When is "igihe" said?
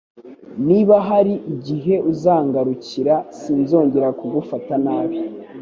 1.53-1.95